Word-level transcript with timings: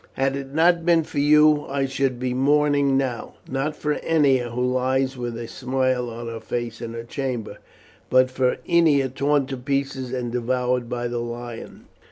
Had 0.13 0.35
it 0.35 0.51
not 0.51 0.83
been 0.83 1.03
for 1.03 1.19
you, 1.19 1.67
I 1.67 1.85
should 1.85 2.19
be 2.19 2.33
mourning 2.33 2.97
now, 2.97 3.35
not 3.47 3.75
for 3.75 3.93
Ennia 3.99 4.49
who 4.49 4.73
lies 4.73 5.15
with 5.15 5.37
a 5.37 5.47
smile 5.47 6.09
on 6.09 6.25
her 6.25 6.39
face 6.39 6.81
in 6.81 6.93
her 6.93 7.03
chamber, 7.03 7.59
but 8.09 8.31
for 8.31 8.57
Ennia 8.67 9.09
torn 9.09 9.45
to 9.45 9.57
pieces 9.57 10.11
and 10.11 10.31
devoured 10.31 10.89
by 10.89 11.07
the 11.07 11.19
lion. 11.21 11.85